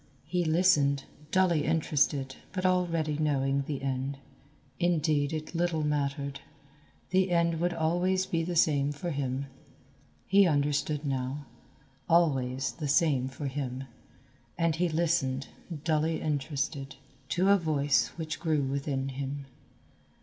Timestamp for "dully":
1.29-1.63, 15.83-16.19